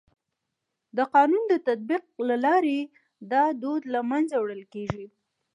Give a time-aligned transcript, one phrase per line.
[0.97, 2.79] د قانون د تطبیق له لارې
[3.31, 5.05] دا دود له منځه وړل کيږي.